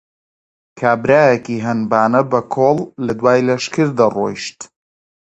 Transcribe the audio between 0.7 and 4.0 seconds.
کابرایەکی هەنبانە بە کۆڵ لە دوای لەشکر